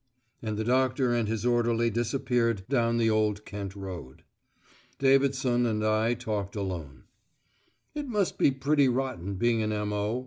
And 0.41 0.57
the 0.57 0.63
doctor 0.63 1.13
and 1.13 1.27
his 1.27 1.45
orderly 1.45 1.91
disappeared 1.91 2.67
down 2.67 2.97
the 2.97 3.11
Old 3.11 3.45
Kent 3.45 3.75
Road. 3.75 4.23
Davidson 4.97 5.67
and 5.67 5.85
I 5.85 6.15
talked 6.15 6.55
alone. 6.55 7.03
"It 7.93 8.07
must 8.07 8.39
be 8.39 8.49
pretty 8.49 8.87
rotten 8.89 9.35
being 9.35 9.61
an 9.61 9.71
M.O. 9.71 10.19